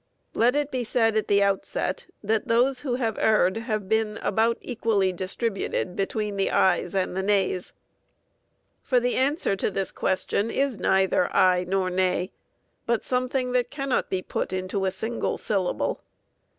Let 0.33 0.55
it 0.55 0.71
be 0.71 0.83
said 0.83 1.15
at 1.15 1.27
the 1.27 1.43
outset 1.43 2.07
that 2.23 2.47
those 2.47 2.79
who 2.79 2.95
have 2.95 3.19
erred 3.19 3.55
have 3.57 3.87
been 3.87 4.17
about 4.23 4.57
equally 4.59 5.13
distributed 5.13 5.95
between 5.95 6.37
the 6.37 6.49
ayes 6.49 6.95
and 6.95 7.15
the 7.15 7.21
nays. 7.21 7.73
For 8.81 8.99
the 8.99 9.13
answer 9.13 9.55
to 9.55 9.69
this 9.69 9.91
question 9.91 10.49
is 10.49 10.79
neither 10.79 11.31
aye 11.35 11.65
nor 11.67 11.91
nay, 11.91 12.31
but 12.87 13.03
something 13.03 13.51
that 13.51 13.69
cannot 13.69 14.09
be 14.09 14.23
put 14.23 14.51
into 14.51 14.85
a 14.85 14.89
single 14.89 15.37
syllable. 15.37 16.01